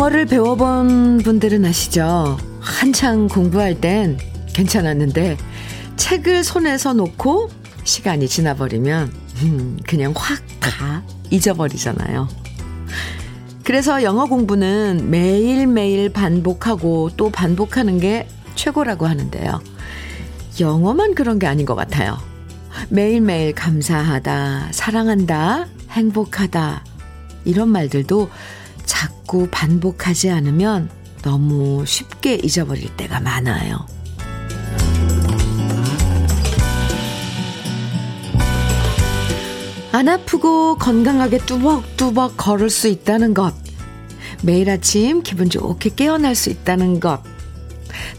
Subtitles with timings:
[0.00, 2.38] 영어를 배워본 분들은 아시죠?
[2.58, 4.16] 한창 공부할 땐
[4.54, 5.36] 괜찮았는데
[5.96, 7.50] 책을 손에서 놓고
[7.84, 12.28] 시간이 지나버리면 음, 그냥 확 다 잊어버리잖아요.
[13.62, 19.60] 그래서 영어 공부는 매일매일 반복하고 또 반복하는 게 최고라고 하는데요.
[20.60, 22.16] 영어만 그런 게 아닌 것 같아요.
[22.88, 26.84] 매일매일 감사하다, 사랑한다, 행복하다,
[27.44, 28.30] 이런 말들도
[29.30, 30.90] 자꾸 반복하지 않으면
[31.22, 33.86] 너무 쉽게 잊어버릴 때가 많아요.
[39.92, 43.54] 안 아프고 건강하게 뚜벅뚜벅 걸을 수 있다는 것.
[44.42, 47.22] 매일 아침 기분 좋게 깨어날 수 있다는 것.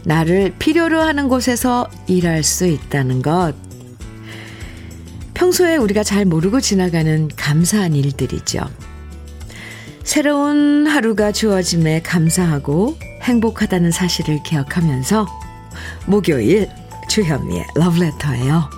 [0.04, 3.52] 나를 필요로 하는 곳에서 일할 수 있다는 것.
[5.34, 8.62] 평소에 우리가 잘 모르고 지나가는 감사한 일들이죠.
[10.04, 15.26] 새로운 하루가 주어짐에 감사하고 행복하다는 사실을 기억하면서
[16.06, 16.68] 목요일
[17.08, 18.70] 주현미의 러브레터예요.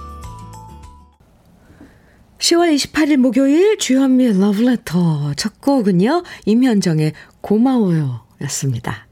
[2.39, 6.25] 10월 28일 목요일 주현미의 러브레터 첫 곡은요.
[6.45, 9.07] 임현정의 고마워요 였습니다.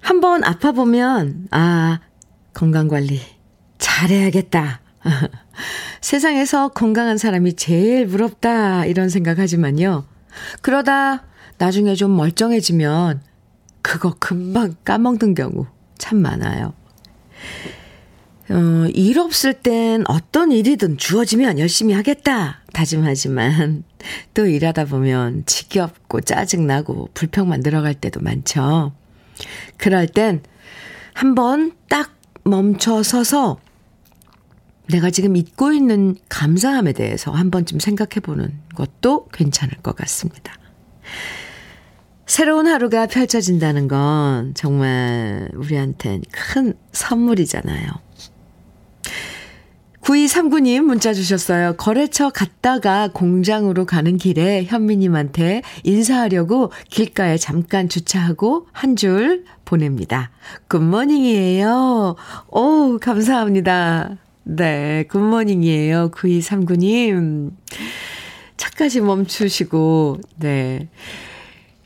[0.00, 2.00] 한번 아파보면 아
[2.52, 3.20] 건강관리
[3.78, 4.82] 잘해야겠다.
[6.02, 10.04] 세상에서 건강한 사람이 제일 부럽다 이런 생각하지만요.
[10.62, 11.24] 그러다
[11.58, 13.22] 나중에 좀 멀쩡해지면
[13.82, 15.66] 그거 금방 까먹는 경우
[15.98, 16.72] 참 많아요.
[18.50, 23.84] 어, 일 없을 땐 어떤 일이든 주어지면 열심히 하겠다 다짐하지만
[24.34, 28.92] 또 일하다 보면 지겹고 짜증나고 불평만 늘어갈 때도 많죠.
[29.78, 30.42] 그럴 땐
[31.14, 32.14] 한번 딱
[32.44, 33.58] 멈춰 서서
[34.88, 40.52] 내가 지금 잊고 있는 감사함에 대해서 한 번쯤 생각해 보는 것도 괜찮을 것 같습니다.
[42.26, 47.86] 새로운 하루가 펼쳐진다는 건 정말 우리한텐 큰 선물이잖아요.
[50.00, 51.76] 9239님 문자 주셨어요.
[51.76, 60.30] 거래처 갔다가 공장으로 가는 길에 현미님한테 인사하려고 길가에 잠깐 주차하고 한 줄 보냅니다.
[60.68, 62.16] 굿모닝이에요.
[62.48, 64.18] 오, 감사합니다.
[64.44, 66.10] 네, 굿모닝이에요.
[66.10, 67.50] 9239님.
[68.56, 70.88] 차까지 멈추시고, 네.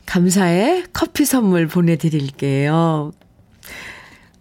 [0.05, 3.11] 감사의 커피 선물 보내드릴게요.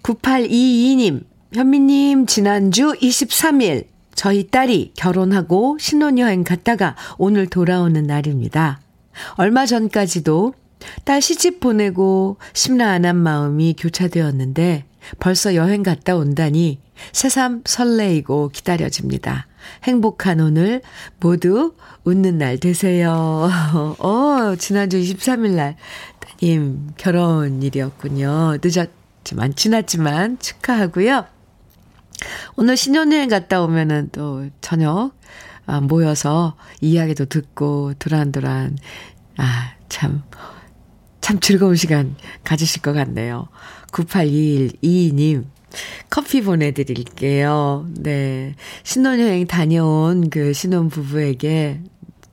[0.02, 8.80] 9822님, 현미님, 지난주 23일, 저희 딸이 결혼하고 신혼여행 갔다가 오늘 돌아오는 날입니다.
[9.36, 10.54] 얼마 전까지도
[11.04, 14.84] 딸 시집 보내고 심란한 마음이 교차되었는데
[15.20, 16.80] 벌써 여행 갔다 온다니
[17.12, 19.46] 새삼 설레이고 기다려집니다.
[19.84, 20.82] 행복한 오늘
[21.20, 23.10] 모두 웃는 날 되세요.
[23.98, 25.76] 어, 지난주 23일 날
[26.20, 28.58] 따님 결혼일이었군요.
[28.62, 31.26] 늦었지만 지났지만 축하하고요.
[32.56, 35.12] 오늘 신혼여행 갔다 오면은 또 저녁
[35.66, 38.78] 아, 모여서 이야기도 듣고 도란도란
[39.36, 40.22] 아, 참,
[41.20, 43.48] 참 즐거운 시간 가지실 것 같네요.
[43.92, 45.44] 982122님,
[46.10, 47.86] 커피 보내드릴게요.
[47.90, 48.54] 네.
[48.82, 51.80] 신혼여행 다녀온 그 신혼부부에게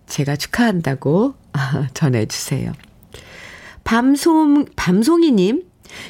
[0.08, 1.36] 제가 축하한다고
[1.94, 2.72] 전해주세요.
[3.84, 5.64] 밤송, 밤송이님,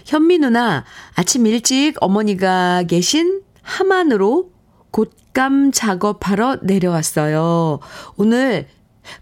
[0.06, 0.85] 현미 누나,
[1.16, 4.52] 아침 일찍 어머니가 계신 함안으로
[4.91, 7.80] 곶감 작업하러 내려왔어요.
[8.16, 8.68] 오늘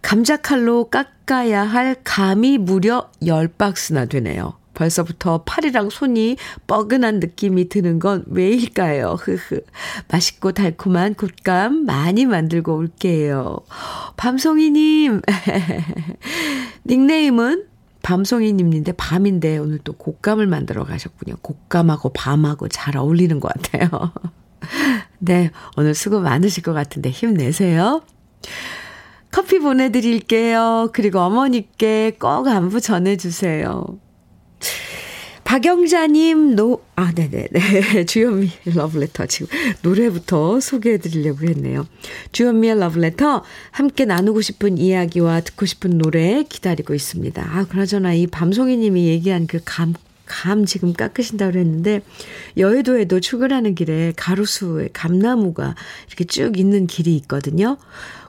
[0.02, 4.53] 감자칼로 깎아야 할 감이 무려 10박스나 되네요.
[4.73, 9.17] 벌써부터 팔이랑 손이 뻐근한 느낌이 드는 건 왜일까요?
[9.19, 9.61] 흐흐.
[10.11, 13.59] 맛있고 달콤한 곶감 많이 만들고 올게요.
[14.18, 15.21] 밤송이님.
[16.86, 17.68] 닉네임은
[18.01, 21.36] 밤송이님인데 밤인데 오늘 또 곶감을 만들어 가셨군요.
[21.42, 24.12] 곶감하고 밤하고 잘 어울리는 것 같아요.
[25.19, 28.01] 네, 오늘 수고 많으실 것 같은데 힘내세요.
[29.31, 30.89] 커피 보내드릴게요.
[30.94, 33.86] 그리고 어머니께 꼭 안부 전해주세요.
[35.44, 38.06] 박영자님, 노, 아, 네네네.
[38.07, 39.25] 주현미 러브레터.
[39.28, 39.48] 지금
[39.81, 41.86] 노래부터 소개해 드리려고 했네요.
[42.31, 43.44] 주현미의 러브레터.
[43.72, 47.42] 함께 나누고 싶은 이야기와 듣고 싶은 노래 기다리고 있습니다.
[47.42, 49.94] 아, 그나저나 이 밤송이님이 얘기한 그 감,
[50.25, 52.01] 감 지금 깎으신다고 그랬는데,
[52.57, 55.75] 여의도에도 출근하는 길에 가로수에 감나무가
[56.07, 57.78] 이렇게 쭉 있는 길이 있거든요.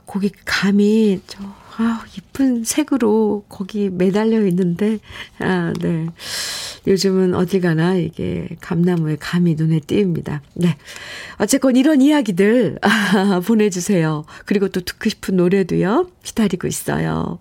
[0.05, 1.39] 거기 감이 저,
[1.77, 4.99] 아, 이쁜 색으로 거기 매달려 있는데,
[5.39, 6.07] 아, 네.
[6.87, 10.41] 요즘은 어딜 가나 이게 감나무에 감이 눈에 띄입니다.
[10.53, 10.77] 네.
[11.37, 14.25] 어쨌건 이런 이야기들 아, 보내주세요.
[14.45, 16.09] 그리고 또 듣고 싶은 노래도요.
[16.23, 17.39] 기다리고 있어요.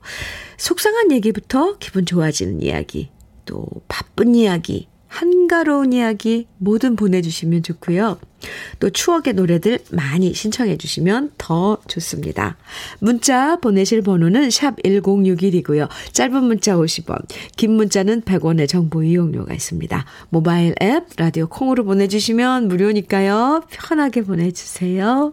[0.56, 3.10] 속상한 얘기부터 기분 좋아지는 이야기,
[3.44, 8.18] 또 바쁜 이야기, 한가로운 이야기 뭐든 보내주시면 좋고요.
[8.80, 12.56] 또 추억의 노래들 많이 신청해 주시면 더 좋습니다.
[12.98, 15.88] 문자 보내실 번호는 샵 1061이고요.
[16.12, 17.26] 짧은 문자 50원,
[17.56, 20.04] 긴 문자는 100원의 정보 이용료가 있습니다.
[20.30, 23.62] 모바일 앱, 라디오 콩으로 보내주시면 무료니까요.
[23.70, 25.32] 편하게 보내주세요.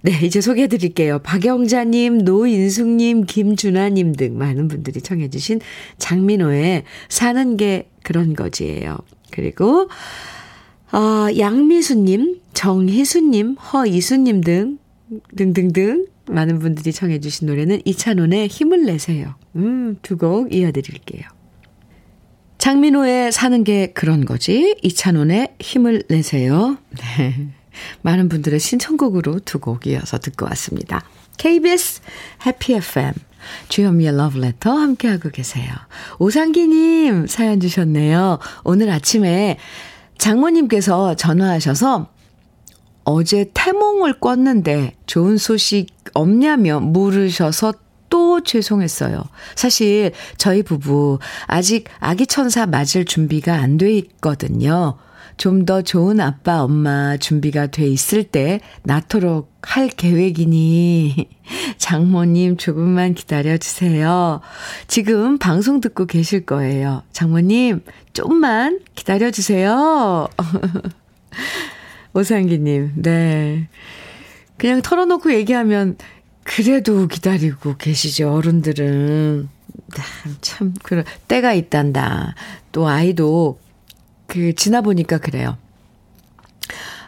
[0.00, 1.18] 네, 이제 소개해 드릴게요.
[1.18, 5.60] 박영자님, 노인숙님, 김준아님 등 많은 분들이 청해주신
[5.98, 8.96] 장민호의 사는 게 그런 거지예요.
[9.30, 9.90] 그리고,
[10.92, 14.78] 어, 양미수님, 정희수님, 허이수님 등,
[15.36, 19.34] 등등등 많은 분들이 청해 주신 노래는 이찬원의 힘을 내세요.
[19.56, 21.22] 음, 두 곡 이어드릴게요.
[22.56, 24.74] 장민호의 사는 게 그런 거지.
[24.82, 26.78] 이찬원의 힘을 내세요.
[27.18, 27.48] 네.
[28.02, 31.02] 많은 분들의 신청곡으로 두 곡 이어서 듣고 왔습니다.
[31.36, 32.00] KBS
[32.46, 33.12] 해피 FM
[33.68, 35.68] 주현미의 러브레터 함께하고 계세요.
[36.18, 38.38] 오상기님 사연 주셨네요.
[38.64, 39.58] 오늘 아침에
[40.18, 42.08] 장모님께서 전화하셔서
[43.04, 47.72] 어제 태몽을 꿨는데 좋은 소식 없냐며 물으셔서
[48.10, 49.22] 또 죄송했어요.
[49.54, 54.96] 사실 저희 부부 아직 아기 천사 맞을 준비가 안 돼 있거든요.
[55.38, 61.28] 좀 더 좋은 아빠, 엄마 준비가 돼 있을 때 낳도록 할 계획이니
[61.78, 64.40] 장모님 조금만 기다려 주세요.
[64.86, 67.02] 지금 방송 듣고 계실 거예요.
[67.12, 67.82] 장모님
[68.12, 70.28] 좀만 기다려 주세요.
[72.14, 73.68] 오상기님, 네.
[74.56, 75.96] 그냥 털어놓고 얘기하면
[76.42, 79.48] 그래도 기다리고 계시죠, 어른들은.
[80.40, 82.34] 참, 그래, 때가 있단다.
[82.72, 83.58] 또 아이도
[84.28, 85.58] 그 지나 보니까 그래요.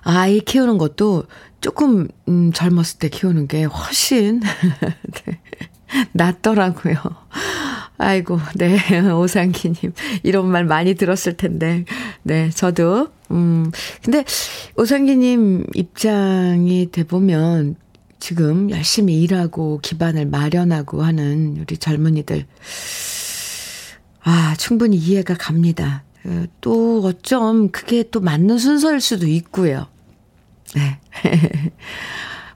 [0.03, 1.25] 아이 키우는 것도
[1.61, 4.41] 조금 음 젊었을 때 키우는 게 훨씬
[5.27, 5.41] 네,
[6.13, 6.97] 낫더라고요.
[7.99, 8.79] 아이고, 네,
[9.13, 9.93] 오상기님.
[10.23, 11.85] 이런 말 많이 들었을 텐데.
[12.23, 13.71] 네, 저도, 음,
[14.03, 14.25] 근데
[14.79, 17.77] 오상기님 입장이 돼보면
[18.19, 22.47] 지금 열심히 일하고 기반을 마련하고 하는 우리 젊은이들.
[24.23, 26.05] 아, 충분히 이해가 갑니다.
[26.25, 29.87] 어, 또 어쩜 그게 또 맞는 순서일 수도 있고요.
[30.75, 31.01] 네.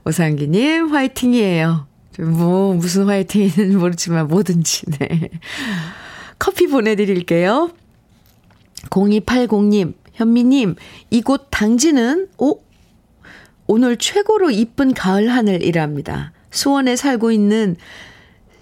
[0.04, 1.86] 오상기님, 화이팅이에요.
[2.20, 5.30] 뭐, 무슨 화이팅인지 모르지만 뭐든지, 네.
[6.38, 7.70] 커피 보내드릴게요.
[8.90, 10.76] 0280님, 현미님,
[11.10, 12.60] 이곳 당진은, 오,
[13.66, 16.32] 오늘 최고로 이쁜 가을 하늘이랍니다.
[16.50, 17.76] 수원에 살고 있는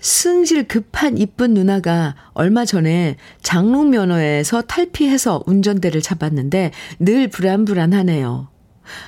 [0.03, 8.49] 승질 급한 이쁜 누나가 얼마 전에 장롱 면허에서 탈피해서 운전대를 잡았는데 늘 불안불안하네요.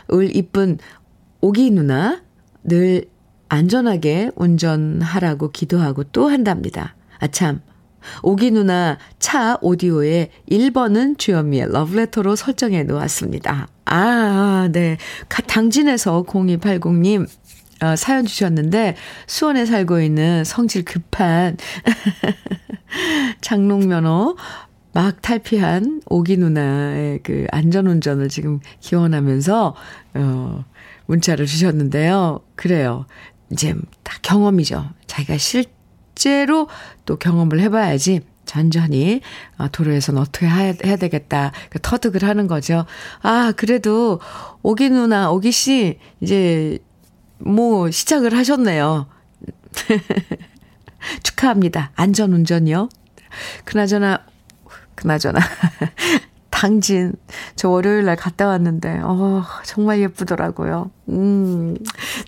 [0.09, 0.79] 울 이쁜
[1.41, 2.23] 오기 누나
[2.63, 3.07] 늘
[3.49, 6.95] 안전하게 운전하라고 기도하고 또 한답니다.
[7.19, 7.61] 아참,
[8.23, 13.69] 오기 누나 차 오디오에 1번은 주현미의 러브레터로 설정해 놓았습니다.
[13.87, 14.97] 아, 네.
[15.29, 17.27] 당진에서 0280님
[17.83, 18.97] 어, 사연 주셨는데
[19.27, 21.57] 수원에 살고 있는 성질 급한
[23.41, 24.37] 장롱면허
[24.93, 29.75] 막 탈피한 오기 누나의 그 안전운전을 지금 기원하면서
[30.15, 30.65] 어
[31.07, 32.41] 문자를 주셨는데요.
[32.55, 33.07] 그래요.
[33.51, 34.91] 이제 다 경험이죠.
[35.07, 36.69] 자기가 실제로
[37.05, 39.21] 또 경험을 해봐야지 잔잔히
[39.59, 41.53] 어, 도로에서는 어떻게 해야 되겠다.
[41.71, 42.85] 그 터득을 하는 거죠.
[43.23, 44.21] 아, 그래도
[44.63, 46.79] 오기 누나, 오기 씨, 이제
[47.39, 49.07] 뭐, 시작을 하셨네요.
[51.23, 51.93] 축하합니다.
[51.95, 52.89] 안전 운전이요.
[53.65, 54.25] 그나저나,
[54.95, 55.41] 그나저나.
[56.51, 57.13] 당진,
[57.57, 60.91] 저 월요일 날 갔다 왔는데, 어, 정말 예쁘더라고요.
[61.09, 61.77] 음,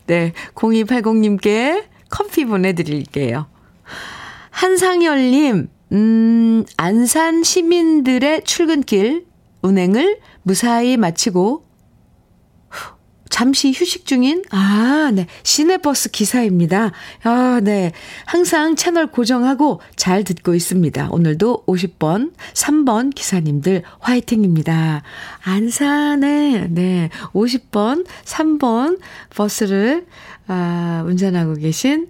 [0.07, 0.33] 네.
[0.61, 3.47] 0280 님께 커피 보내 드릴게요.
[4.51, 9.27] 한상열 님, 음, 안산 시민들의 출근길
[9.63, 11.66] 운행을 무사히 마치고
[13.29, 15.27] 잠시 휴식 중인, 아, 네.
[15.43, 16.93] 시내버스 기사입니다.
[17.23, 17.93] 아, 네.
[18.25, 21.09] 항상 채널 고정하고 잘 듣고 있습니다.
[21.11, 25.03] 오늘도 50번, 3번 기사님들 화이팅입니다.
[25.43, 27.11] 안산에, 네.
[27.33, 28.99] 50번, 3번
[29.31, 30.07] 버스를,
[30.47, 32.09] 아, 운전하고 계신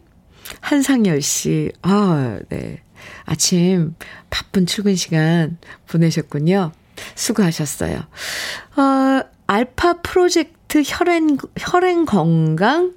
[0.61, 1.73] 한상열 씨.
[1.83, 2.83] 아, 네.
[3.25, 3.95] 아침
[4.31, 6.73] 바쁜 출근 시간 보내셨군요.
[7.15, 7.99] 수고하셨어요.
[8.77, 12.93] 어, 알파 프로젝트 프로젝트 혈행, 혈행 건강,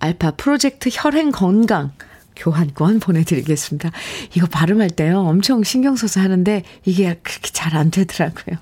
[0.00, 1.92] 알파 프로젝트 혈행 건강,
[2.34, 3.90] 교환권 보내드리겠습니다.
[4.34, 5.20] 이거 발음할 때요.
[5.20, 8.56] 엄청 신경 써서 하는데 이게 그렇게 잘 안 되더라고요.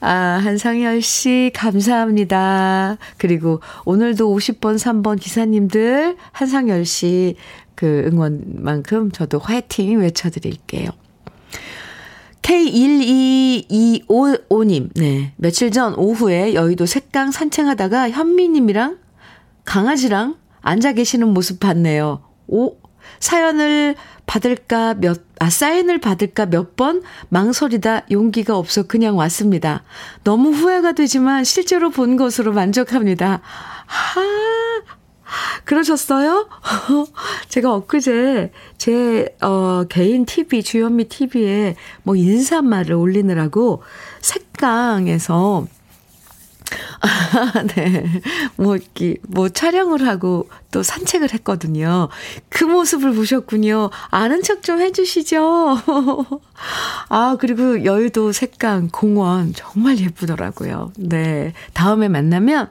[0.00, 2.98] 아, 한상열 씨, 감사합니다.
[3.18, 7.36] 그리고 오늘도 50번, 3번 기사님들, 한상열 씨,
[7.74, 10.90] 그 응원만큼 저도 화이팅 외쳐드릴게요.
[12.44, 15.32] K12255님, 네.
[15.36, 18.98] 며칠 전 오후에 여의도 색강 산책하다가 현미님이랑
[19.64, 22.22] 강아지랑 앉아 계시는 모습 봤네요.
[22.46, 22.76] 오,
[23.18, 23.94] 사연을
[24.26, 29.82] 받을까 몇, 아, 사인을 받을까 몇 번 망설이다 용기가 없어 그냥 왔습니다.
[30.24, 33.40] 너무 후회가 되지만 실제로 본 것으로 만족합니다.
[33.86, 34.20] 하,
[35.64, 36.48] 그러셨어요?
[37.48, 43.82] 제가 엊그제 제, 어, 개인 TV, 주현미 TV에 뭐 인사말을 올리느라고
[44.20, 45.66] 색강에서
[47.00, 48.04] 아, 네.
[48.56, 52.08] 뭐, 이렇게, 뭐, 촬영을 하고 또 산책을 했거든요.
[52.48, 53.90] 그 모습을 보셨군요.
[54.10, 55.78] 아는 척 좀 해주시죠.
[57.10, 60.92] 아, 그리고 여의도 색강 공원 정말 예쁘더라고요.
[60.96, 61.52] 네.
[61.74, 62.70] 다음에 만나면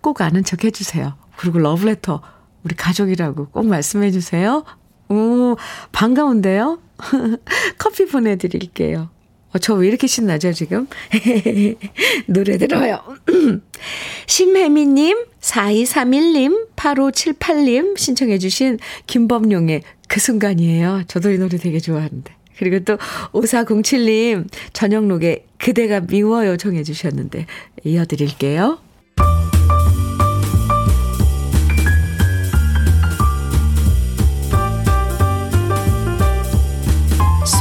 [0.00, 1.14] 꼭 아는 척 해주세요.
[1.36, 2.20] 그리고 러브레터,
[2.64, 4.64] 우리 가족이라고 꼭 말씀해 주세요.
[5.08, 5.56] 오,
[5.92, 6.80] 반가운데요?
[7.78, 9.10] 커피 보내드릴게요.
[9.52, 10.88] 어, 저 왜 이렇게 신나죠, 지금?
[12.26, 13.00] 노래 들어요.
[14.26, 21.02] 심혜미님, 4231님, 8578님 신청해주신 김범용의 그 순간이에요.
[21.06, 22.34] 저도 이 노래 되게 좋아하는데.
[22.58, 22.96] 그리고 또
[23.32, 27.46] 5407님, 저녁록에 그대가 미워요 정해주셨는데,
[27.84, 28.78] 이어드릴게요.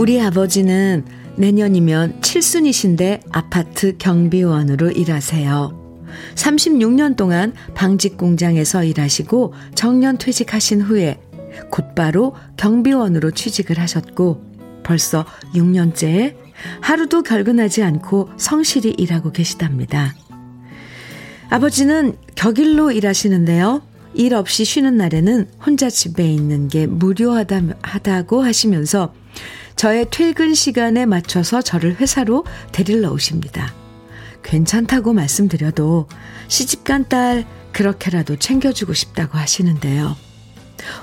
[0.00, 1.04] 우리 아버지는
[1.36, 6.06] 내년이면 칠순이신데 아파트 경비원으로 일하세요.
[6.36, 11.20] 36년 동안 방직 공장에서 일하시고 정년 퇴직하신 후에
[11.70, 14.42] 곧바로 경비원으로 취직을 하셨고
[14.84, 16.34] 벌써 6년째
[16.80, 20.14] 하루도 결근하지 않고 성실히 일하고 계시답니다.
[21.50, 23.82] 아버지는 격일로 일하시는데요.
[24.14, 29.12] 일 없이 쉬는 날에는 혼자 집에 있는 게 무료하다고 하시면서
[29.76, 33.72] 저의 퇴근 시간에 맞춰서 저를 회사로 데리러 오십니다.
[34.42, 36.06] 괜찮다고 말씀드려도
[36.48, 40.16] 시집간 딸 그렇게라도 챙겨주고 싶다고 하시는데요.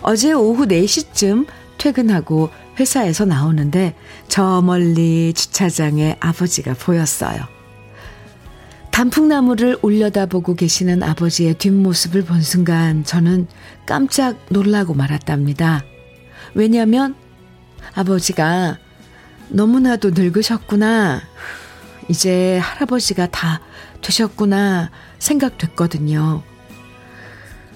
[0.02, 3.96] 어제 오후 4시쯤 퇴근하고 회사에서 나오는데
[4.28, 7.42] 저 멀리 주차장에 아버지가 보였어요.
[8.92, 13.48] 단풍나무를 올려다보고 계시는 아버지의 뒷모습을 본 순간 저는
[13.86, 15.84] 깜짝 놀라고 말았답니다.
[16.56, 17.16] 왜냐하면
[17.94, 18.78] 아버지가
[19.50, 21.22] 너무나도 늙으셨구나.
[22.10, 23.62] 이제 할아버지가 다
[24.02, 26.44] 되셨구나 생각됐거든요.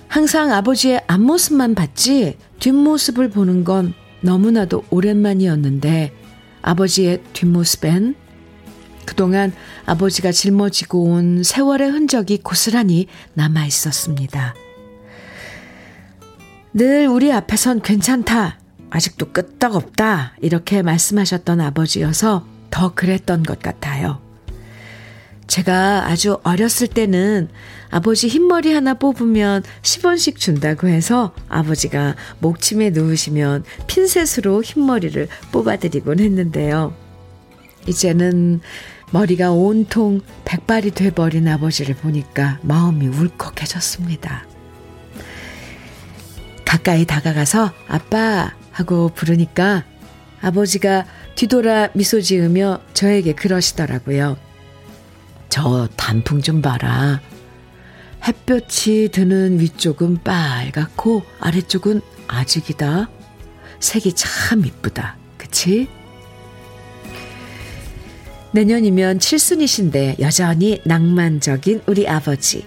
[0.07, 6.13] 항상 아버지의 앞모습만 봤지 뒷모습을 보는 건 너무나도 오랜만이었는데
[6.61, 8.15] 아버지의 뒷모습엔
[9.05, 9.51] 그동안
[9.85, 14.53] 아버지가 짊어지고 온 세월의 흔적이 고스란히 남아 있었습니다.
[16.73, 18.60] 늘 우리 앞에선 괜찮다.
[18.91, 20.35] 아직도 끄떡없다.
[20.41, 24.21] 이렇게 말씀하셨던 아버지여서 더 그랬던 것 같아요.
[25.47, 27.49] 제가 아주 어렸을 때는
[27.89, 36.93] 아버지 흰머리 하나 뽑으면 10원씩 준다고 해서 아버지가 목침에 누우시면 핀셋으로 흰머리를 뽑아드리곤 했는데요.
[37.87, 38.61] 이제는
[39.11, 44.45] 머리가 온통 백발이 돼버린 아버지를 보니까 마음이 울컥해졌습니다.
[46.63, 49.83] 가까이 다가가서 아빠 하고 부르니까
[50.41, 54.37] 아버지가 뒤돌아 미소 지으며 저에게 그러시더라고요.
[55.49, 57.21] 저 단풍 좀 봐라.
[58.25, 63.09] 햇볕이 드는 위쪽은 빨갛고 아래쪽은 아직이다.
[63.79, 65.17] 색이 참 이쁘다.
[65.37, 65.87] 그치?
[68.53, 72.65] 내년이면 칠순이신데 여전히 낭만적인 우리 아버지.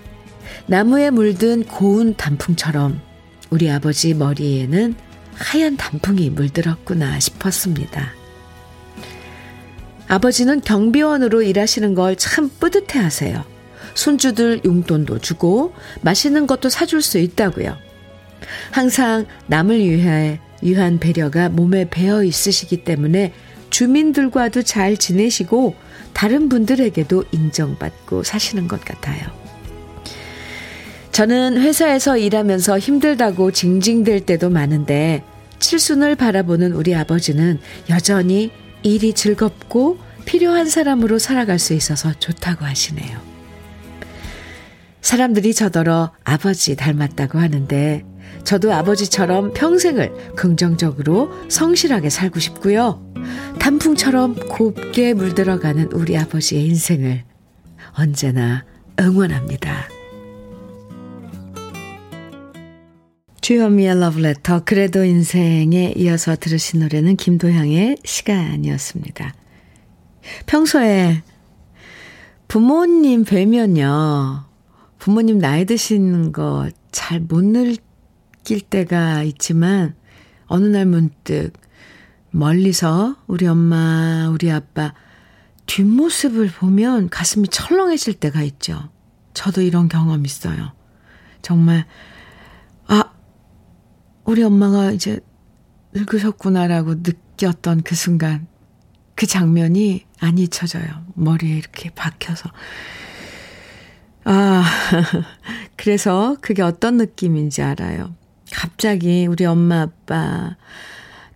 [0.66, 3.00] 나무에 물든 고운 단풍처럼
[3.50, 4.94] 우리 아버지 머리에는
[5.34, 8.12] 하얀 단풍이 물들었구나 싶었습니다.
[10.08, 13.44] 아버지는 경비원으로 일하시는 걸 참 뿌듯해 하세요.
[13.94, 15.72] 손주들 용돈도 주고
[16.02, 17.76] 맛있는 것도 사줄 수 있다고요.
[18.70, 23.32] 항상 남을 위해 위한 배려가 몸에 배어 있으시기 때문에
[23.70, 25.74] 주민들과도 잘 지내시고
[26.12, 29.43] 다른 분들에게도 인정받고 사시는 것 같아요.
[31.14, 35.22] 저는 회사에서 일하면서 힘들다고 징징댈 때도 많은데
[35.60, 38.50] 칠순을 바라보는 우리 아버지는 여전히
[38.82, 43.16] 일이 즐겁고 필요한 사람으로 살아갈 수 있어서 좋다고 하시네요.
[45.02, 48.04] 사람들이 저더러 아버지 닮았다고 하는데
[48.42, 53.06] 저도 아버지처럼 평생을 긍정적으로 성실하게 살고 싶고요.
[53.60, 57.22] 단풍처럼 곱게 물들어가는 우리 아버지의 인생을
[57.96, 58.64] 언제나
[58.98, 59.93] 응원합니다.
[63.44, 69.34] 주현미의 러브레터 그래도 인생에 이어서 들으신 노래는 김도향의 시간이었습니다.
[70.46, 71.22] 평소에
[72.48, 74.46] 부모님 뵈면요.
[74.98, 79.94] 부모님 나이 드신 거 잘 못 느낄 때가 있지만
[80.46, 81.52] 어느 날 문득
[82.30, 84.94] 멀리서 우리 엄마, 우리 아빠
[85.66, 88.88] 뒷모습을 보면 가슴이 철렁해질 때가 있죠.
[89.34, 90.72] 저도 이런 경험 있어요.
[91.42, 92.13] 정말, 아,
[94.24, 95.20] 우리 엄마가 이제
[95.92, 98.46] 늙으셨구나라고 느꼈던 그 순간,
[99.14, 101.04] 그 장면이 안 잊혀져요.
[101.14, 102.50] 머리에 이렇게 박혀서.
[104.24, 104.64] 아,
[105.76, 108.14] 그래서 그게 어떤 느낌인지 알아요.
[108.50, 110.56] 갑자기 우리 엄마, 아빠,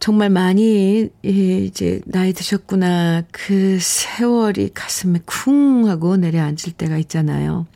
[0.00, 3.24] 정말 많이 이제 나이 드셨구나.
[3.32, 7.66] 그 세월이 가슴에 쿵 하고 내려앉을 때가 있잖아요.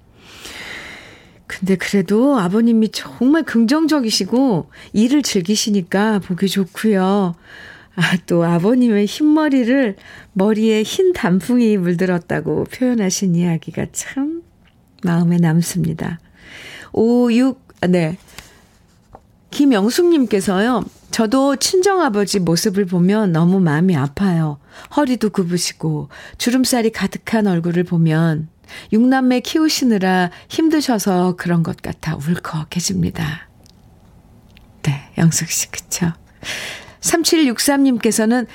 [1.58, 7.34] 근데 그래도 아버님이 정말 긍정적이시고 일을 즐기시니까 보기 좋고요.
[7.94, 9.96] 아, 또 아버님의 흰머리를
[10.32, 14.42] 머리에 흰 단풍이 물들었다고 표현하신 이야기가 참
[15.02, 16.20] 마음에 남습니다.
[16.92, 17.60] 56,
[17.90, 18.16] 네.
[19.50, 24.58] 김영숙님께서요, 저도 친정아버지 모습을 보면 너무 마음이 아파요.
[24.96, 28.48] 허리도 굽으시고, 주름살이 가득한 얼굴을 보면,
[28.92, 33.48] 육남매 키우시느라 힘드셔서 그런 것 같아 울컥해집니다.
[34.82, 36.12] 네, 영숙 씨, 그쵸?
[37.00, 38.46] 3763님께서는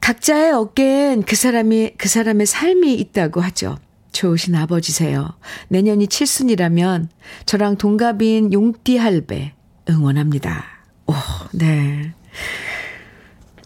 [0.00, 3.76] 각자의 어깨엔 그 사람이, 그 사람의 삶이 있다고 하죠.
[4.12, 5.36] 좋으신 아버지세요.
[5.68, 7.08] 내년이 칠순이라면
[7.46, 9.54] 저랑 동갑인 용띠 할배
[9.88, 10.64] 응원합니다.
[11.06, 11.14] 오,
[11.52, 12.12] 네.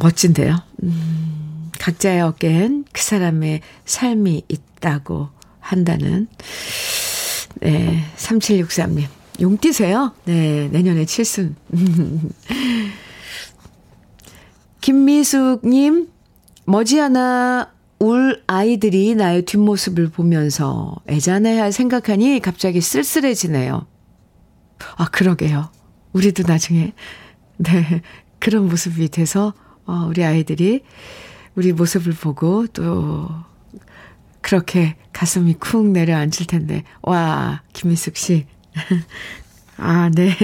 [0.01, 0.57] 멋진데요.
[0.83, 5.31] 음, 각자의 어깨엔 그 사람의 삶이 있다고
[5.65, 6.29] 한다는,
[7.61, 9.07] 네, 3763님.
[9.41, 10.13] 용띠세요?
[10.27, 11.57] 네, 내년에 칠순.
[14.81, 16.09] 김미숙님,
[16.67, 23.87] 머지않아 울 아이들이 나의 뒷모습을 보면서 애잔해야 생각하니 갑자기 쓸쓸해지네요.
[24.97, 25.71] 아, 그러게요.
[26.13, 26.93] 우리도 나중에,
[27.57, 28.03] 네,
[28.39, 29.55] 그런 모습이 돼서,
[29.87, 30.83] 어, 우리 아이들이
[31.55, 33.29] 우리 모습을 보고 또,
[34.45, 36.85] 그렇게 가슴이 쿵 내려앉을 텐데.
[37.01, 38.45] 와, 김미숙 씨.
[39.79, 40.37] 아, 네.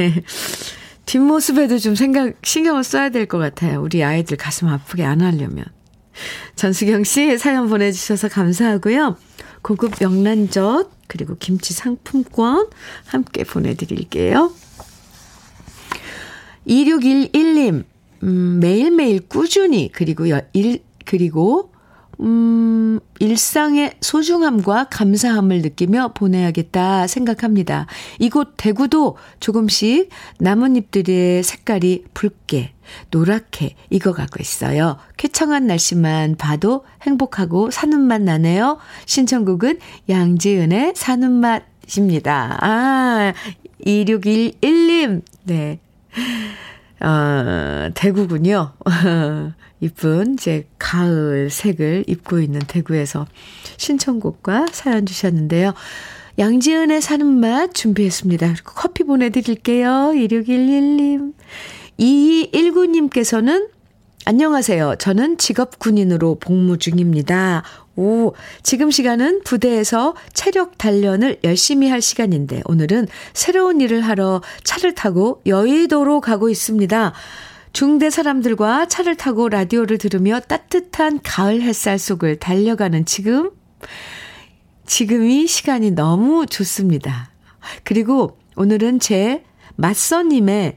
[1.05, 3.83] 뒷모습에도 좀 생각, 신경을 써야 될 것 같아요.
[3.83, 5.67] 우리 아이들 가슴 아프게 안 하려면.
[6.57, 9.19] 전수경 씨 사연 보내주셔서 감사하고요.
[9.61, 12.71] 고급 명란젓, 그리고 김치 상품권
[13.05, 14.51] 함께 보내드릴게요.
[16.67, 17.85] 2611님,
[18.23, 21.71] 음, 매일매일 꾸준히, 그리고 일, 그리고
[22.21, 27.87] 음, 일상의 소중함과 감사함을 느끼며 보내야겠다 생각합니다.
[28.19, 32.73] 이곳 대구도 조금씩 나뭇잎들의 색깔이 붉게,
[33.11, 34.99] 노랗게 익어가고 있어요.
[35.17, 38.79] 쾌청한 날씨만 봐도 행복하고 사는 맛 나네요.
[39.07, 39.79] 신청곡은
[40.09, 42.59] 양지은의 사는 맛입니다.
[42.61, 43.33] 아,
[43.87, 45.23] 2611님.
[45.45, 45.81] 네.
[47.01, 48.73] 어, 대구군요.
[49.81, 53.27] 이쁜 제 가을 색을 입고 있는 대구에서
[53.77, 55.75] 신청곡과 사연 주셨는데요.
[56.38, 58.53] 양지은의 사는 맛 준비했습니다.
[58.55, 60.12] 그리고 커피 보내드릴게요.
[60.14, 61.35] 2611님.
[61.99, 63.69] 2219님께서는
[64.27, 64.97] 안녕하세요.
[64.99, 67.62] 저는 직업 군인으로 복무 중입니다.
[67.97, 75.43] 오, 지금 시간은 부대에서 체력 단련을 열심히 할 시간인데 오늘은 새로운 일을 하러 차를 타고
[75.47, 77.12] 여의도로 가고 있습니다.
[77.73, 83.51] 중대 사람들과 차를 타고 라디오를 들으며 따뜻한 가을 햇살 속을 달려가는 지금,
[84.87, 87.31] 지금이 시간이 너무 좋습니다.
[87.85, 89.45] 그리고 오늘은 제
[89.77, 90.77] 맞선님의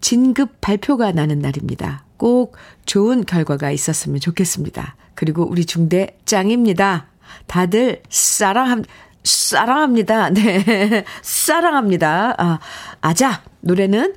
[0.00, 2.04] 진급 발표가 나는 날입니다.
[2.18, 4.96] 꼭 좋은 결과가 있었으면 좋겠습니다.
[5.14, 7.06] 그리고 우리 중대 짱입니다.
[7.46, 8.84] 다들 사랑합,
[9.24, 10.30] 사랑합니다.
[10.34, 11.04] 네.
[11.22, 12.34] 사랑합니다.
[12.36, 12.58] 아,
[13.00, 13.42] 아자.
[13.62, 14.14] 노래는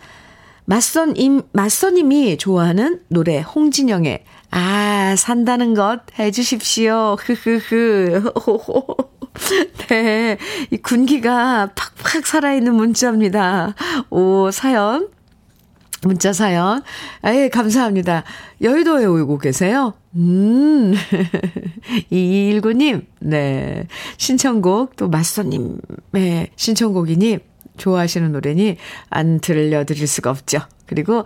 [0.69, 7.15] 맞선임, 맞선님이 좋아하는 노래, 홍진영의 아, 산다는 것 해주십시오.
[7.17, 8.33] 흐흐흐.
[9.87, 10.37] 네.
[10.69, 13.75] 이 군기가 팍팍 살아있는 문자입니다.
[14.09, 15.07] 오, 사연.
[16.01, 16.83] 문자 사연.
[17.21, 18.25] 아, 예, 감사합니다.
[18.61, 19.93] 여의도에 오고 계세요?
[20.17, 20.93] 음.
[22.11, 23.87] 2219님, 네.
[24.17, 27.39] 신청곡, 또 맞서님의 신청곡이니,
[27.77, 28.77] 좋아하시는 노래니,
[29.09, 30.59] 안 들려드릴 수가 없죠.
[30.85, 31.23] 그리고,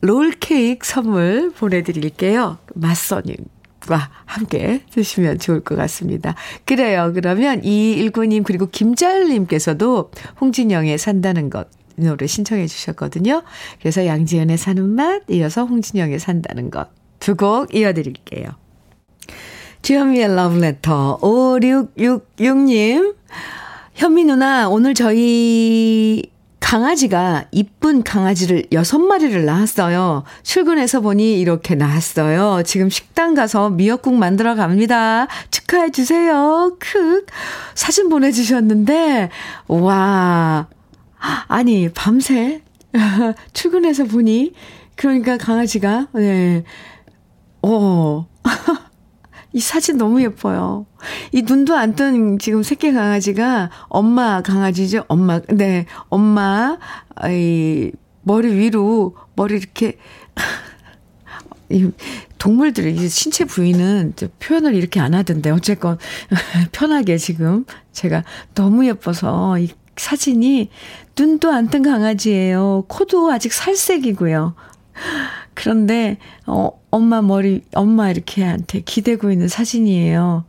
[0.00, 2.58] 롤케이크 선물 보내드릴게요.
[2.74, 3.36] 맞서님
[3.86, 6.34] 과 함께 드시면 좋을 것 같습니다.
[6.64, 7.10] 그래요.
[7.14, 13.42] 그러면 2219님, 그리고 김자율님께서도 홍진영의 산다는 것, 노래 신청해 주셨거든요.
[13.80, 16.88] 그래서 양지연의 사는 맛, 이어서 홍진영의 산다는 것.
[17.18, 18.50] 두 곡 이어드릴게요.
[19.82, 23.16] 주현미의 러브레터 5666님.
[23.94, 26.22] 현미 누나, 오늘 저희
[26.60, 30.24] 강아지가 이쁜 강아지를 여섯 마리를 낳았어요.
[30.42, 32.62] 출근해서 보니 이렇게 낳았어요.
[32.64, 35.26] 지금 식당 가서 미역국 만들어 갑니다.
[35.50, 36.74] 축하해 주세요.
[36.78, 37.26] 크.
[37.74, 39.28] 사진 보내주셨는데,
[39.68, 40.68] 와.
[41.48, 42.62] 아니, 밤새
[43.52, 44.54] 출근해서 보니,
[44.96, 46.64] 그러니까 강아지가, 네.
[47.62, 48.26] 어.
[49.52, 50.86] 이 사진 너무 예뻐요.
[51.32, 55.04] 이 눈도 안 뜬 지금 새끼 강아지가 엄마 강아지죠?
[55.08, 55.86] 엄마, 네.
[56.08, 56.78] 엄마,
[57.28, 59.98] 이, 머리 위로, 머리 이렇게,
[61.68, 61.90] 이
[62.38, 65.98] 동물들의 신체 부위는 표현을 이렇게 안 하던데, 어쨌건,
[66.72, 70.70] 편하게 지금 제가 너무 예뻐서 이 사진이
[71.18, 72.84] 눈도 안 뜬 강아지예요.
[72.88, 74.54] 코도 아직 살색이고요.
[75.54, 80.44] 그런데, 어, 엄마 머리, 엄마 이렇게한테 기대고 있는 사진이에요.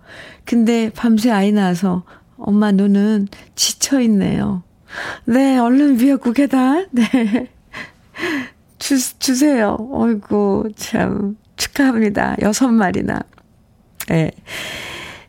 [0.45, 2.03] 근데 밤새 아이 낳아서
[2.37, 4.63] 엄마 눈은 지쳐 있네요.
[5.25, 7.49] 네, 얼른 미역국에다, 네.
[8.77, 9.77] 주, 주세요.
[9.91, 12.35] 어이구, 참, 축하합니다.
[12.41, 13.21] 여섯 마리나.
[14.09, 14.31] 네.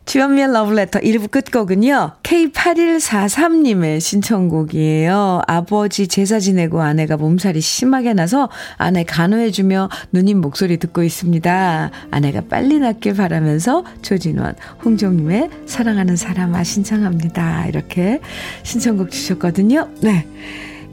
[0.05, 2.11] 주연미의 러브레터 1부 끝곡은요.
[2.21, 5.41] K8143님의 신청곡이에요.
[5.47, 11.91] 아버지 제사 지내고 아내가 몸살이 심하게 나서 아내 간호해주며 누님 목소리 듣고 있습니다.
[12.11, 17.65] 아내가 빨리 낫길 바라면서 조진원, 홍종님의 사랑하는 사람아 신청합니다.
[17.65, 18.21] 이렇게
[18.63, 19.89] 신청곡 주셨거든요.
[20.01, 20.27] 네.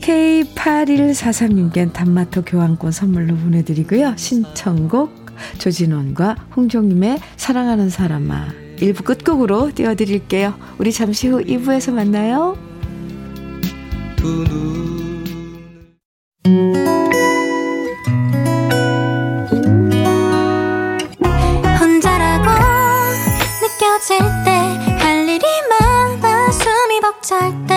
[0.00, 4.14] K8143님께 단마토 교환권 선물로 보내드리고요.
[4.16, 5.22] 신청곡
[5.58, 10.54] 조진원과 홍종님의 사랑하는 사람아 1부 끝곡으로 띄워드릴게요.
[10.78, 12.56] 우리 잠시 후 2부에서 만나요.
[21.80, 22.48] 혼자라고
[23.62, 24.52] 느껴질 때
[25.02, 27.71] 할 일이 많아 숨이 벅찰 때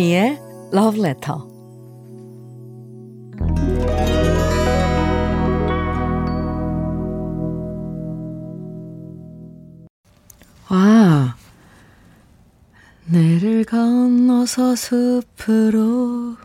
[0.00, 0.40] 주현미의
[0.72, 1.38] Love Letter.
[10.70, 11.36] 와,
[13.04, 16.38] 내를 건너서 숲으로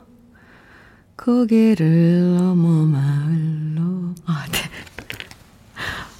[1.15, 4.15] 고개를 넘어 마을로.
[4.25, 4.59] 아, 네.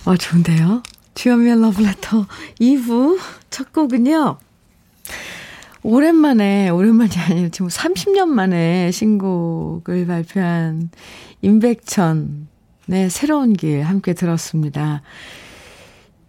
[0.05, 0.83] 아, 좋은데요?
[1.15, 2.25] 주현미의 Love Letter
[2.61, 3.19] 2부
[3.49, 4.44] 첫 곡은요.
[5.87, 10.89] 오랜만에, 오랜만이 아니고 지금 30년 만에 신곡을 발표한
[11.43, 15.03] 임백천의 새로운 길 함께 들었습니다.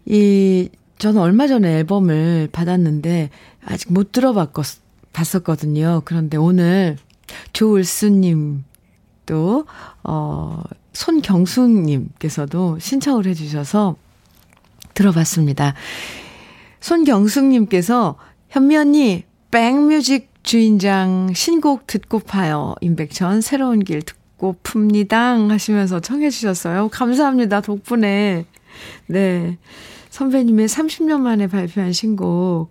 [0.05, 3.31] 이, 저는 얼마 전에 앨범을 받았는데
[3.65, 6.03] 아직 못 들어봤었거든요.
[6.05, 6.99] 그런데 오늘
[7.55, 8.63] 조을수님
[9.25, 9.65] 또,
[10.05, 13.97] 어, 손경숙님께서도 신청을 해주셔서
[14.93, 15.73] 들어봤습니다.
[16.81, 18.19] 손경숙님께서
[18.51, 22.75] 현미 언니 백뮤직 주인장 신곡 듣고 파요.
[22.81, 25.49] 임백천 새로운 길 듣고 풉니다.
[25.49, 26.89] 하시면서 청해 주셨어요.
[26.89, 27.61] 감사합니다.
[27.61, 28.45] 덕분에.
[29.07, 29.59] 네.
[30.11, 32.71] 선배님의 30년 만에 발표한 신곡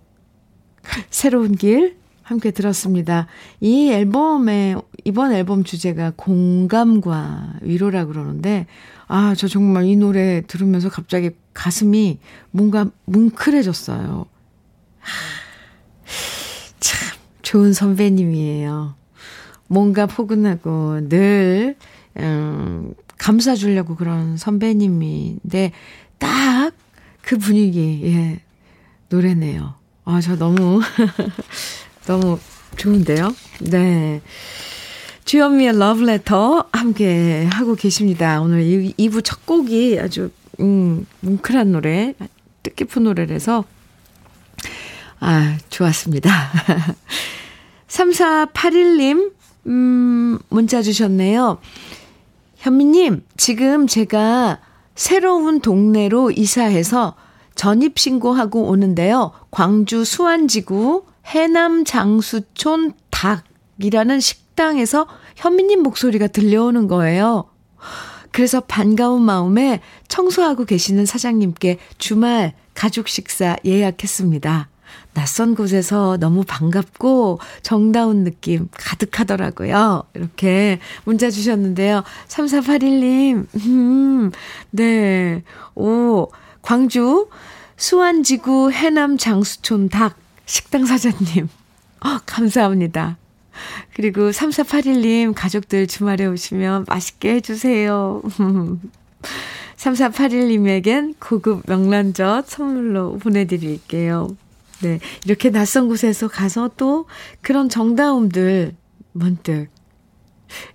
[1.10, 3.28] 새로운 길 함께 들었습니다.
[3.60, 8.66] 이 앨범의 이번 앨범 주제가 공감과 위로라 그러는데
[9.06, 12.18] 아, 저 정말 이 노래 들으면서 갑자기 가슴이
[12.50, 14.26] 뭔가 뭉클해졌어요.
[17.46, 18.94] 좋은 선배님이에요.
[19.68, 21.76] 뭔가 포근하고 늘,
[22.16, 25.72] 음, 감싸주려고 그런 선배님인데,
[26.18, 26.72] 딱
[27.26, 28.40] 그 분위기, 예,
[29.08, 29.74] 노래네요.
[30.04, 30.80] 아, 저 너무,
[32.06, 32.38] 너무
[32.76, 33.34] 좋은데요?
[33.62, 34.22] 네.
[35.24, 38.40] 주현미의 러브레터 함께 하고 계십니다.
[38.40, 40.30] 오늘 2부 첫 곡이 아주,
[40.60, 42.14] 음, 뭉클한 노래,
[42.62, 43.64] 뜻깊은 노래라서,
[45.18, 46.30] 아, 좋았습니다.
[47.96, 49.32] 3481님,
[49.66, 51.58] 음, 문자 주셨네요.
[52.56, 54.60] 현미님, 지금 제가
[54.94, 57.14] 새로운 동네로 이사해서
[57.54, 59.32] 전입신고하고 오는데요.
[59.50, 65.06] 광주 수안지구 해남 장수촌 닭이라는 식당에서
[65.36, 67.50] 현미님 목소리가 들려오는 거예요.
[68.30, 74.68] 그래서 반가운 마음에 청소하고 계시는 사장님께 주말 가족 식사 예약했습니다.
[75.14, 80.04] 낯선 곳에서 너무 반갑고 정다운 느낌 가득하더라고요.
[80.14, 82.02] 이렇게 문자 주셨는데요.
[82.28, 84.32] 3481님, 음,
[84.70, 85.42] 네.
[85.74, 86.28] 오,
[86.62, 87.28] 광주
[87.76, 91.48] 수안지구 해남 장수촌 닭 식당 사장님.
[92.00, 93.16] 어, 감사합니다.
[93.94, 98.22] 그리고 3481님 가족들 주말에 오시면 맛있게 해주세요.
[99.76, 104.36] 3481님에겐 고급 명란젓 선물로 보내드릴게요.
[104.82, 105.00] 네.
[105.24, 107.06] 이렇게 낯선 곳에서 가서 또
[107.40, 108.74] 그런 정다움들
[109.12, 109.68] 문득,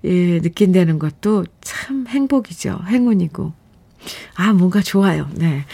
[0.03, 2.79] 예, 느낀다는 것도 참 행복이죠.
[2.87, 3.53] 행운이고.
[4.35, 5.29] 아, 뭔가 좋아요.
[5.35, 5.65] 네.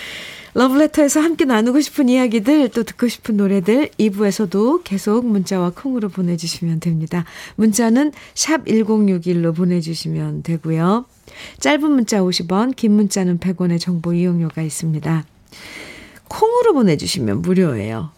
[0.54, 7.26] 러브레터에서 함께 나누고 싶은 이야기들, 또 듣고 싶은 노래들, 2부에서도 계속 문자와 콩으로 보내주시면 됩니다.
[7.58, 11.06] 문자는 샵 1061로 보내주시면 되고요.
[11.60, 15.26] 짧은 문자 50원, 긴 문자는 100원의 정보 이용료가 있습니다.
[16.28, 18.17] 콩으로 보내주시면 무료예요.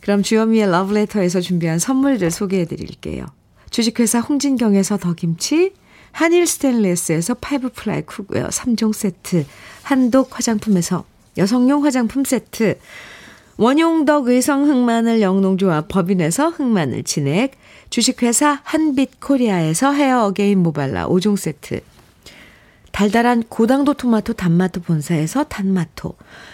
[0.00, 3.26] 그럼 주현미의 러브레터에서 준비한 선물들 소개해 드릴게요.
[3.70, 5.72] 주식회사 홍진경에서 더김치,
[6.12, 8.48] 한일 스테인레스에서 five ply 쿠고요.
[8.48, 9.46] 3종 세트,
[9.82, 11.04] 한독 화장품에서
[11.38, 12.78] 여성용 화장품 세트,
[13.56, 17.52] 원용덕 의성 흑마늘 영농조합 법인에서 흑마늘 진액,
[17.90, 21.80] 주식회사 한빛코리아에서 Hair Again 모발라 5종 세트,
[22.92, 26.14] 달달한 고당도 토마토 단마토 본사에서 단마토,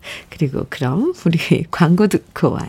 [0.30, 2.68] 그리고 그럼 우리 광고 듣고 와요.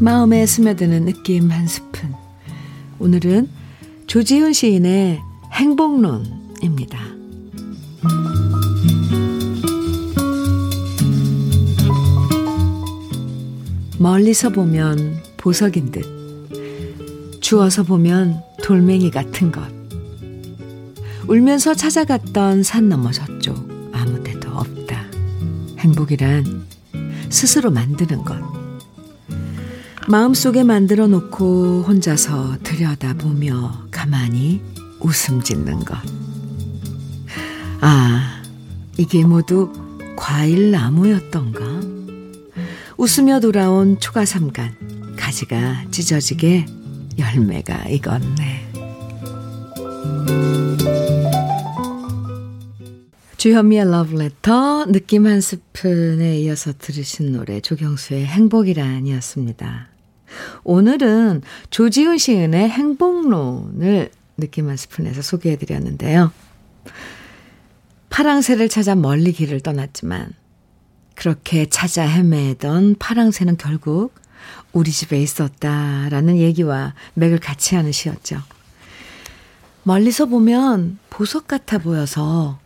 [0.00, 2.12] 마음에 스며드는 느낌 한 스푼.
[2.98, 3.48] 오늘은
[4.06, 5.20] 조지훈 시인의
[5.52, 6.98] 행복론입니다.
[13.98, 16.02] 멀리서 보면 보석인 듯,
[17.42, 19.62] 주워서 보면 돌멩이 같은 것.
[21.28, 23.54] 울면서 찾아갔던 산 너머 저쪽
[23.92, 25.04] 아무 데도 없다.
[25.80, 26.64] 행복이란
[27.28, 28.38] 스스로 만드는 것.
[30.08, 34.62] 마음속에 만들어 놓고 혼자서 들여다보며 가만히
[34.98, 35.94] 웃음 짓는 것.
[37.82, 38.42] 아,
[38.96, 39.70] 이게 모두
[40.16, 41.60] 과일 나무였던가?
[42.96, 44.83] 웃으며 돌아온 초가삼간,
[45.34, 46.64] 가지가 찢어지게
[47.18, 48.70] 열매가 익었네.
[53.36, 59.88] 주현미의 러브레터 느낌 한 스푼에 이어서 들으신 노래 조경수의 행복이란이었습니다.
[60.62, 66.30] 오늘은 조지훈 시인의 행복론을 느낌 한 스푼에서 소개해드렸는데요.
[68.08, 70.32] 파랑새를 찾아 멀리 길을 떠났지만
[71.16, 74.23] 그렇게 찾아 헤매던 파랑새는 결국
[74.74, 78.42] 우리 집에 있었다라는 얘기와 맥을 같이 하는 시였죠.
[79.84, 82.58] 멀리서 보면 보석 같아 보여서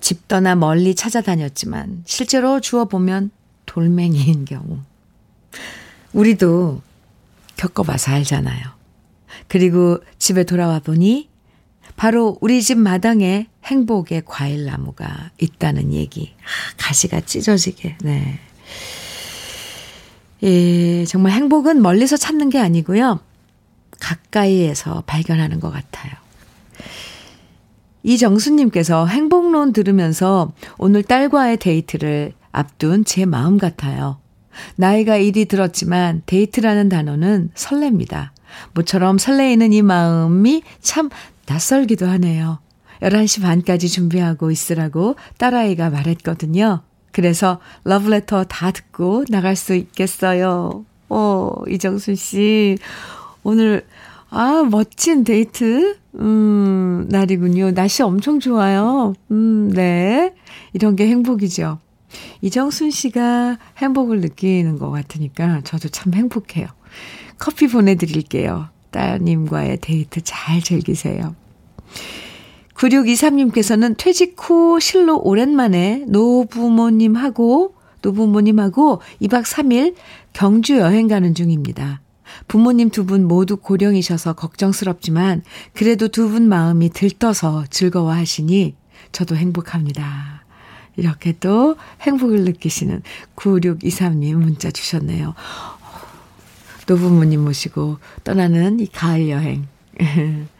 [0.00, 3.30] 집 떠나 멀리 찾아다녔지만 실제로 주워 보면
[3.64, 4.80] 돌멩이인 경우.
[6.12, 6.82] 우리도
[7.56, 8.64] 겪어봐서 알잖아요.
[9.48, 11.28] 그리고 집에 돌아와 보니
[11.96, 16.34] 바로 우리 집 마당에 행복의 과일 나무가 있다는 얘기.
[16.40, 18.40] 아, 가시가 찢어지게, 네.
[20.42, 23.20] 예, 정말 행복은 멀리서 찾는 게 아니고요.
[23.98, 26.12] 가까이에서 발견하는 것 같아요.
[28.02, 34.18] 이정순님께서 행복론 들으면서 오늘 딸과의 데이트를 앞둔 제 마음 같아요.
[34.76, 38.30] 나이가 이리 들었지만 데이트라는 단어는 설렙니다.
[38.74, 41.10] 모처럼 설레이는 이 마음이 참
[41.46, 42.60] 낯설기도 하네요.
[43.02, 46.82] 11시 반까지 준비하고 있으라고 딸아이가 말했거든요.
[47.16, 50.84] 그래서 러브레터 다 듣고 나갈 수 있겠어요.
[51.08, 52.76] 어, 이정순 씨.
[53.42, 53.86] 오늘,
[54.28, 57.72] 아, 멋진 데이트, 음, 날이군요.
[57.72, 59.14] 날씨 엄청 좋아요.
[59.30, 60.34] 음, 네.
[60.74, 61.78] 이런 게 행복이죠.
[62.42, 66.66] 이정순 씨가 행복을 느끼는 것 같으니까 저도 참 행복해요.
[67.38, 68.68] 커피 보내드릴게요.
[68.90, 71.34] 따님과의 데이트 잘 즐기세요.
[72.76, 79.94] 9623님께서는 퇴직 후 실로 오랜만에 노부모님하고, 노부모님하고 2박 3일
[80.32, 82.00] 경주 여행 가는 중입니다.
[82.48, 88.74] 부모님 두 분 모두 고령이셔서 걱정스럽지만 그래도 두 분 마음이 들떠서 즐거워하시니
[89.12, 90.44] 저도 행복합니다.
[90.96, 93.02] 이렇게 또 행복을 느끼시는
[93.36, 95.34] 9623님 문자 주셨네요.
[96.86, 99.66] 노부모님 모시고 떠나는 이 가을 여행.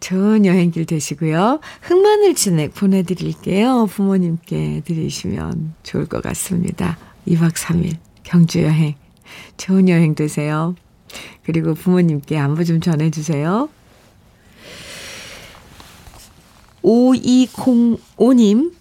[0.00, 1.60] 좋은 여행길 되시고요.
[1.82, 3.86] 흑마늘 진액 보내드릴게요.
[3.86, 6.98] 부모님께 드리시면 좋을 것 같습니다.
[7.26, 8.94] 2박 3일 경주 여행.
[9.56, 10.74] 좋은 여행 되세요.
[11.44, 13.68] 그리고 부모님께 안부 좀 전해주세요.
[16.82, 18.72] 5205님,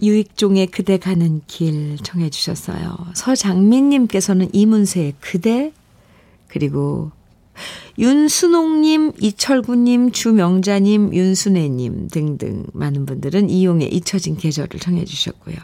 [0.00, 2.96] 유익종의 그대 가는 길 청해 주셨어요.
[3.14, 5.72] 서장민님께서는 이문세의 그대,
[6.46, 7.10] 그리고
[7.98, 15.56] 윤순옥님, 이철구님, 주명자님, 윤순애님 등등 많은 분들은 이용의 잊혀진 계절을 청해 주셨고요.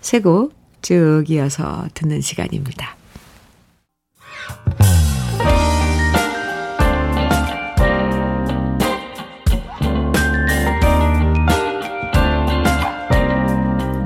[0.00, 2.96] 세곡쭉 이어서 듣는 시간입니다.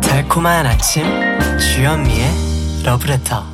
[0.02, 1.04] 달콤한 아침
[1.58, 3.53] 주현미의 러브레터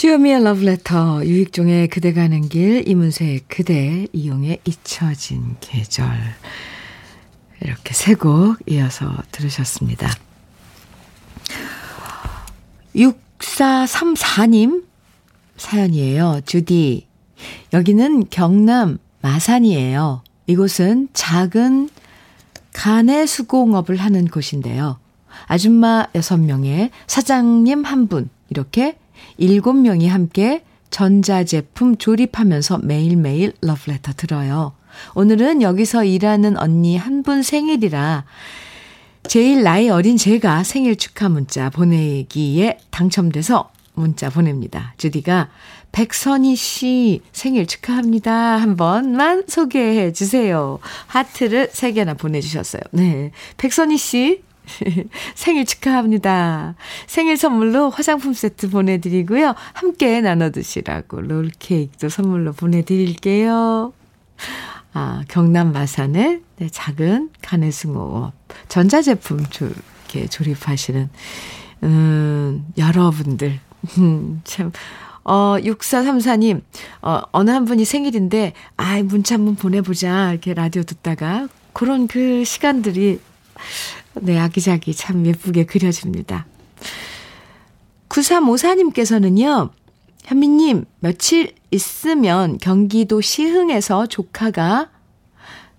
[0.00, 6.06] 주요미의 러브레터, 유익종의 그대 가는 길, 이문세의 그대, 이용의 잊혀진 계절.
[7.60, 10.08] 이렇게 세 곡 이어서 들으셨습니다.
[12.96, 14.84] 6434님
[15.58, 16.40] 사연이에요.
[16.46, 17.06] 주디.
[17.74, 20.22] 여기는 경남 마산이에요.
[20.46, 21.90] 이곳은 작은
[22.72, 24.98] 간의 수공업을 하는 곳인데요.
[25.44, 28.96] 아줌마 6명에 사장님 한 분, 이렇게
[29.38, 34.72] 7명이 함께 전자제품 조립하면서 매일매일 러브레터 들어요.
[35.14, 38.24] 오늘은 여기서 일하는 언니 한 분 생일이라
[39.28, 44.94] 제일 나이 어린 제가 생일 축하 문자 보내기에 당첨돼서 문자 보냅니다.
[44.96, 45.50] 주디가
[45.92, 48.32] 백선희 씨 생일 축하합니다.
[48.32, 50.78] 한 번만 소개해 주세요.
[51.06, 52.82] 하트를 3개나 보내주셨어요.
[52.92, 53.30] 네.
[53.58, 54.42] 백선희 씨
[55.34, 56.74] 생일 축하합니다.
[57.06, 59.54] 생일 선물로 화장품 세트 보내드리고요.
[59.72, 63.92] 함께 나눠 드시라고 롤케이크도 선물로 보내드릴게요.
[64.92, 68.32] 아, 경남 마산의 네, 작은 가네숭어업
[68.68, 71.08] 전자제품 조, 이렇게 조립하시는
[71.84, 73.60] 음, 여러분들
[73.98, 74.72] 음, 참
[75.22, 76.62] 어, 6434님,
[77.02, 80.30] 어, 어느 한 분이 생일인데, 아, 문자 한번 보내보자.
[80.32, 83.20] 이렇게 라디오 듣다가, 그런 그 시간들이
[84.14, 86.46] 네, 아기자기 참 예쁘게 그려집니다.
[88.08, 89.70] 9354님께서는요,
[90.24, 94.90] 현미님, 며칠 있으면 경기도 시흥에서 조카가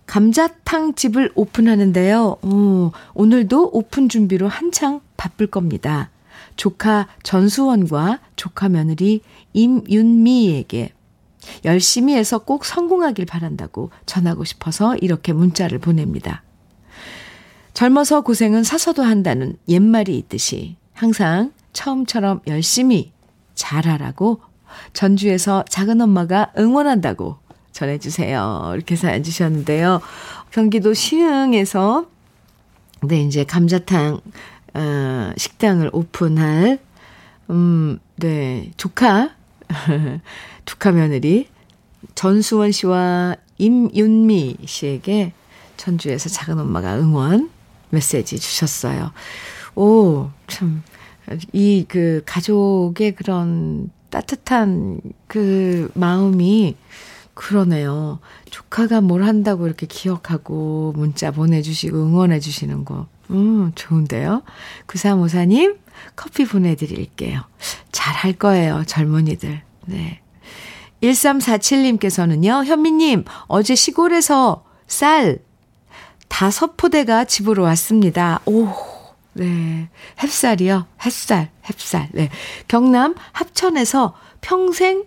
[0.05, 2.37] 감자탕 집을 오픈하는데요.
[2.41, 6.09] 오, 오늘도 오픈 준비로 한창 바쁠 겁니다.
[6.57, 9.21] 조카 전수원과 조카 며느리
[9.53, 10.93] 임윤미에게
[11.65, 16.43] 열심히 해서 꼭 성공하길 바란다고 전하고 싶어서 이렇게 문자를 보냅니다.
[17.73, 23.11] 젊어서 고생은 사서도 한다는 옛말이 있듯이 항상 처음처럼 열심히
[23.55, 24.41] 잘하라고
[24.93, 27.37] 전주에서 작은 엄마가 응원한다고
[27.71, 28.71] 전해주세요.
[28.75, 30.01] 이렇게 사연 주셨는데요.
[30.51, 32.07] 경기도 시흥에서
[33.03, 34.21] 네, 이제 감자탕,
[34.75, 36.79] 어, 식당을 오픈할,
[37.49, 39.31] 음, 네, 조카,
[40.65, 41.47] 조카 며느리
[42.13, 45.33] 전수원 씨와 임윤미 씨에게
[45.77, 47.49] 전주에서 작은 엄마가 응원
[47.91, 49.11] 메시지 주셨어요.
[49.75, 50.83] 오, 참,
[51.53, 56.75] 이 그 가족의 그런 따뜻한 그 마음이
[57.33, 58.19] 그러네요.
[58.49, 63.07] 조카가 뭘 한다고 이렇게 기억하고 문자 보내주시고 응원해주시는 거.
[63.29, 64.43] 음, 좋은데요?
[64.87, 65.77] 9354님,
[66.15, 67.41] 커피 보내드릴게요.
[67.91, 69.61] 잘 할 거예요, 젊은이들.
[69.85, 70.19] 네.
[71.01, 75.39] 1347님께서는요, 현미님, 어제 시골에서 쌀
[76.31, 78.39] 다섯 포대가 집으로 왔습니다.
[78.45, 78.67] 오,
[79.33, 79.89] 네.
[80.23, 80.87] 햇살이요.
[81.05, 82.09] 햇살, 햇살.
[82.13, 82.29] 네.
[82.67, 85.05] 경남 합천에서 평생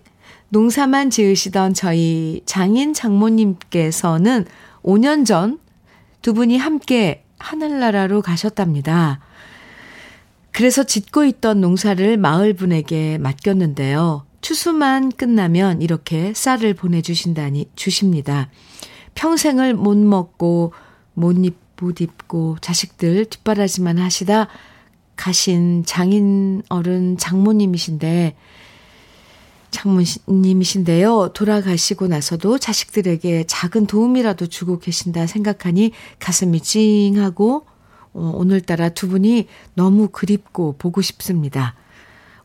[0.49, 4.45] 농사만 지으시던 저희 장인 장모님께서는
[4.83, 5.65] 5년 전
[6.25, 9.19] 두 분이 함께 하늘나라로 가셨답니다.
[10.51, 14.25] 그래서 짓고 있던 농사를 마을 분에게 맡겼는데요.
[14.41, 18.49] 추수만 끝나면 이렇게 쌀을 보내주신다니 주십니다.
[19.13, 20.73] 평생을 못 먹고
[21.15, 24.47] 못 입, 못 입고 자식들 뒷바라지만 하시다
[25.15, 28.35] 가신 장인 어른 장모님이신데
[29.71, 31.33] 장모님이신데요.
[31.33, 37.65] 돌아가시고 나서도 자식들에게 작은 도움이라도 주고 계신다 생각하니 가슴이 찡하고
[38.13, 41.75] 어, 오늘따라 두 분이 너무 그립고 보고 싶습니다.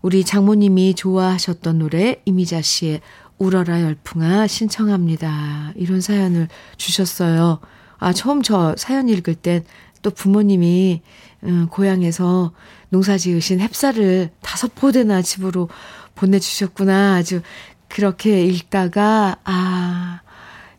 [0.02, 3.00] 우리 장모님이 좋아하셨던 노래 이미자 씨의
[3.38, 5.72] 울어라 열풍아 신청합니다.
[5.76, 7.60] 이런 사연을 주셨어요.
[8.00, 9.64] 아, 처음 저 사연 읽을 땐
[10.02, 11.02] 또 부모님이
[11.44, 12.52] 음, 고향에서
[12.90, 15.68] 농사 지으신 햅쌀을 다섯 포대나 집으로
[16.14, 17.14] 보내주셨구나.
[17.14, 17.40] 아주
[17.88, 20.20] 그렇게 읽다가, 아,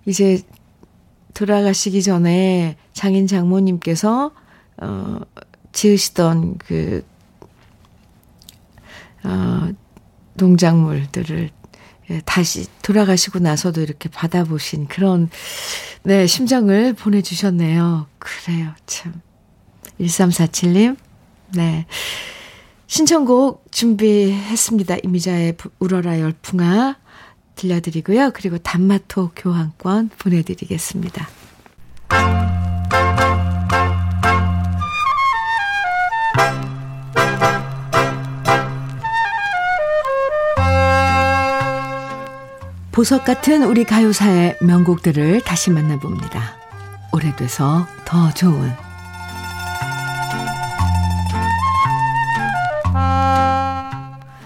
[0.06, 0.42] 이제
[1.34, 4.32] 돌아가시기 전에 장인 장모님께서,
[4.82, 5.20] 어,
[5.72, 7.04] 지으시던 그,
[9.24, 9.70] 어,
[10.36, 11.61] 농작물들을 예,
[12.26, 15.30] 다시 돌아가시고 나서도 이렇게 받아보신 그런,
[16.04, 18.08] 네, 심정을 보내주셨네요.
[18.20, 19.22] 그래요, 참.
[20.00, 20.98] 1347님,
[21.56, 21.86] 네.
[22.88, 24.98] 신청곡 준비했습니다.
[25.04, 26.98] 이미자의 울어라 열풍아
[27.56, 28.32] 들려드리고요.
[28.34, 31.30] 그리고 단마토 교환권 보내드리겠습니다.
[42.92, 46.56] 보석 같은 우리 가요사의 명곡들을 다시 만나봅니다.
[47.14, 48.70] 오래돼서 더 좋은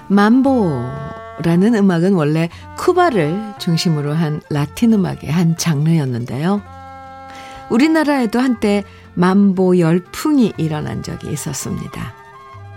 [0.07, 6.61] 만보라는 음악은 원래 쿠바를 중심으로 한 라틴 음악의 한 장르였는데요.
[7.71, 8.83] 우리나라에도 한때
[9.15, 12.13] 만보 열풍이 일어난 적이 있었습니다.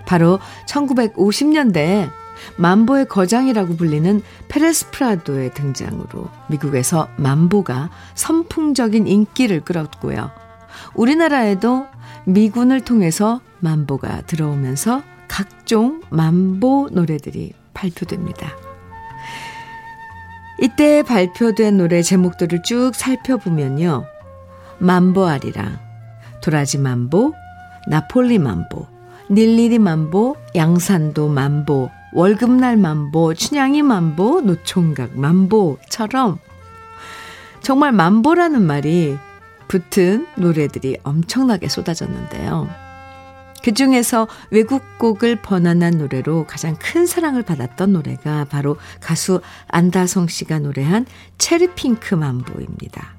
[0.06, 2.10] 바로 1950년대에
[2.56, 10.30] 만보의 거장이라고 불리는 페레스 프라도의 등장으로 미국에서 만보가 선풍적인 인기를 끌었고요.
[10.94, 11.86] 우리나라에도
[12.24, 18.52] 미군을 통해서 만보가 들어오면서 각종 만보 노래들이 발표됩니다.
[20.60, 24.04] 이때 발표된 노래 제목들을 쭉 살펴보면요.
[24.78, 25.78] 만보아리랑,
[26.42, 27.32] 도라지 만보,
[27.88, 28.86] 나폴리 만보,
[29.30, 36.38] 닐리리 만보, 양산도 만보, 월급날 만보, 춘향이 만보, 노총각 만보처럼
[37.60, 39.18] 정말 만보라는 말이
[39.68, 42.68] 붙은 노래들이 엄청나게 쏟아졌는데요.
[43.62, 51.06] 그 중에서 외국곡을 번안한 노래로 가장 큰 사랑을 받았던 노래가 바로 가수 안다성 씨가 노래한
[51.36, 53.17] 체리핑크 만보입니다.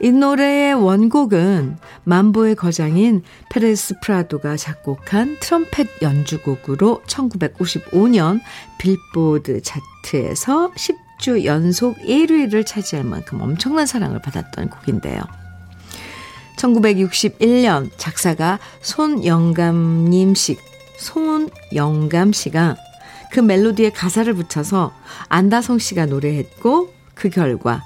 [0.00, 8.40] 이 노래의 원곡은 맘보의 거장인 페레스 프라도가 작곡한 트럼펫 연주곡으로 1955년
[8.78, 15.20] 빌보드 차트에서 10주 연속 1위를 차지할 만큼 엄청난 사랑을 받았던 곡인데요.
[16.58, 20.58] 1961년 작사가 손영감님 씨,
[20.98, 22.76] 손영감 씨가
[23.32, 24.92] 그 멜로디에 가사를 붙여서
[25.28, 27.82] 안다성 씨가 노래했고 그 결과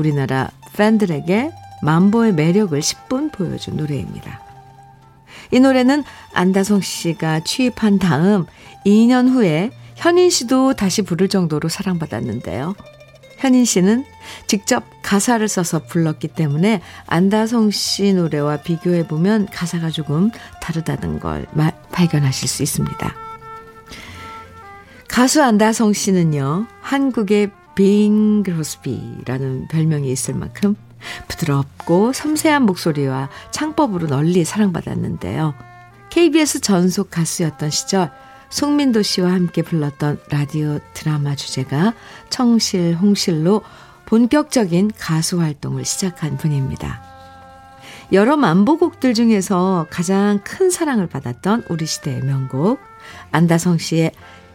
[0.00, 4.40] 우리나라 팬들에게 만보의 매력을 10분 보여준 노래입니다.
[5.52, 8.46] 이 노래는 안다성 씨가 취입한 다음
[8.86, 12.74] 2년 후에 현인 씨도 다시 부를 정도로 사랑받았는데요.
[13.38, 14.04] 현인 씨는
[14.46, 20.30] 직접 가사를 써서 불렀기 때문에 안다성 씨 노래와 비교해 보면 가사가 조금
[20.60, 23.14] 다르다는 걸 마, 발견하실 수 있습니다.
[25.08, 30.76] 가수 안다성 씨는요, 한국의 빙 그로스비라는 별명이 있을 만큼
[31.28, 35.54] 부드럽고 섬세한 목소리와 창법으로 널리 사랑받았는데요.
[36.10, 38.10] KBS 전속 가수였던 시절
[38.50, 41.94] 송민도 씨와 함께 불렀던 라디오 드라마 주제가
[42.30, 43.62] 청실, 홍실로
[44.06, 47.00] 본격적인 가수 활동을 시작한 분입니다.
[48.12, 52.80] 여러 만보곡들 중에서 가장 큰 사랑을 받았던 우리 시대의 명곡
[53.30, 54.10] 안다성 씨의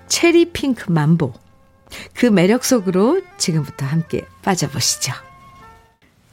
[0.07, 1.33] 체리 핑크 만보
[2.13, 5.13] 그 매력 속으로 지금부터 함께 빠져보시죠.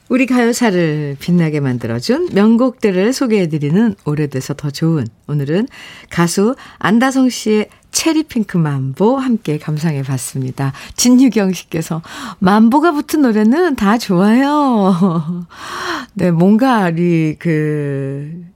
[0.09, 5.67] 우리 가요사를 빛나게 만들어준 명곡들을 소개해드리는 오래돼서 더 좋은 오늘은
[6.09, 10.73] 가수 안다성 씨의 체리핑크 만보 함께 감상해 봤습니다.
[10.97, 12.01] 진유경 씨께서
[12.39, 15.47] 만보가 붙은 노래는 다 좋아요.
[16.13, 18.52] 네, 뭔가 우리 그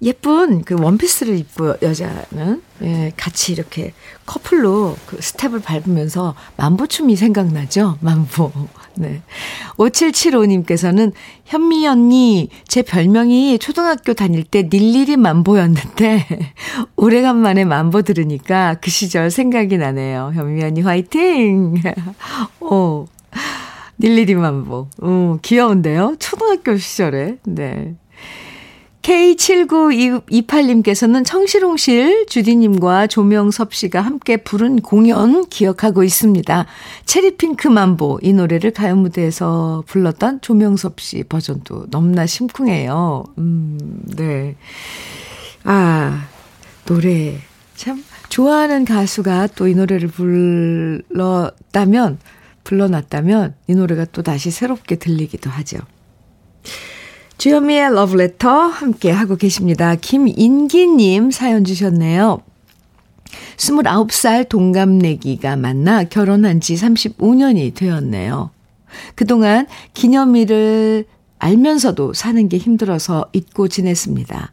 [0.00, 3.92] 예쁜 그 원피스를 입고 여자는 예, 같이 이렇게
[4.26, 7.98] 커플로 그 스텝을 밟으면서 만보춤이 생각나죠?
[8.00, 8.52] 만보.
[8.94, 9.22] 네.
[9.76, 11.12] 5775님께서는
[11.44, 16.26] 현미 언니, 제 별명이 초등학교 다닐 때 닐리리 만보였는데,
[16.96, 20.32] 오래간만에 만보 들으니까 그 시절 생각이 나네요.
[20.34, 21.80] 현미 언니 화이팅!
[22.60, 23.06] 오,
[24.00, 24.88] 닐리리 만보.
[25.04, 26.16] 음, 귀여운데요?
[26.18, 27.38] 초등학교 시절에.
[27.44, 27.94] 네.
[29.08, 36.66] K7928님께서는 청실홍실 주디님과 조명섭 씨가 함께 부른 공연 기억하고 있습니다.
[37.06, 43.24] 체리핑크 만보 이 노래를 가요 무대에서 불렀던 조명섭 씨 버전도 너무나 심쿵해요.
[43.38, 43.78] 음,
[44.14, 44.56] 네.
[45.64, 46.28] 아,
[46.84, 47.38] 노래
[47.76, 52.18] 참 좋아하는 가수가 또 이 노래를 불렀다면
[52.62, 55.78] 불러놨다면 이 노래가 또 다시 새롭게 들리기도 하죠.
[57.38, 59.94] 주현미의 러브레터 함께 하고 계십니다.
[59.94, 62.40] 김인기님 사연 주셨네요.
[63.56, 68.50] 29살 동갑내기가 만나 결혼한 지 35년이 되었네요.
[69.14, 71.04] 그동안 기념일을
[71.38, 74.50] 알면서도 사는 게 힘들어서 잊고 지냈습니다.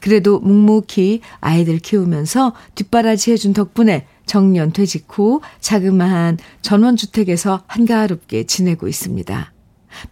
[0.00, 9.52] 그래도 묵묵히 아이들 키우면서 뒷바라지 해준 덕분에 정년 퇴직 후 자그마한 전원주택에서 한가롭게 지내고 있습니다.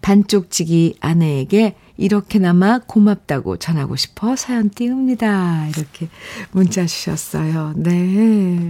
[0.03, 5.69] 반쪽지기 아내에게 이렇게나마 고맙다고 전하고 싶어 사연 띄웁니다.
[5.69, 6.09] 이렇게
[6.53, 7.73] 문자 주셨어요.
[7.77, 8.69] 네.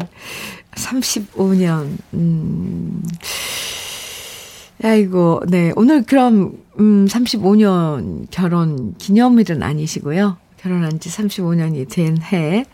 [0.73, 3.03] 35년, 음.
[4.83, 5.73] 아이고, 네.
[5.75, 10.37] 오늘 그럼, 음, 35년 결혼 기념일은 아니시고요.
[10.59, 12.67] 결혼한 지 35년이 된 해,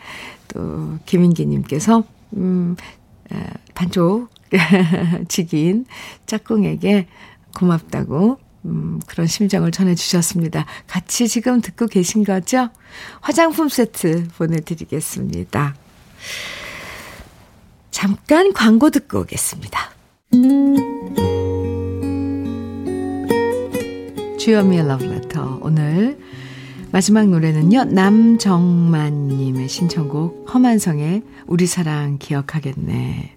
[0.49, 2.03] 또, 김인기님께서,
[2.35, 2.75] 음,
[3.73, 4.29] 반쪽
[5.27, 5.85] 직인
[6.25, 7.07] 짝꿍에게
[7.55, 10.65] 고맙다고 음, 그런 심정을 전해주셨습니다.
[10.87, 12.69] 같이 지금 듣고 계신 거죠?
[13.21, 15.75] 화장품 세트 보내드리겠습니다.
[17.91, 19.91] 잠깐 광고 듣고 오겠습니다.
[24.39, 25.59] 주여미의 러브레터.
[25.61, 26.19] 오늘
[26.91, 33.32] 마지막 노래는요, 남정만님의 신청곡, 허만성의 우리 사랑 기억하겠네.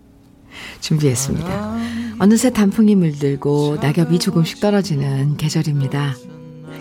[0.80, 1.76] 준비했습니다.
[2.18, 6.14] 어느새 단풍이 물들고 낙엽이 조금씩 떨어지는 계절입니다.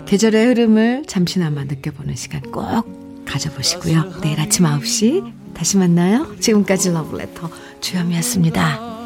[0.06, 4.20] 계절의 흐름을 잠시나마 느껴보는 시간 꼭 가져보시고요.
[4.22, 6.34] 내일 아침 9시 다시 만나요.
[6.40, 7.50] 지금까지 러브레터
[7.80, 8.96] 주현미였습니다.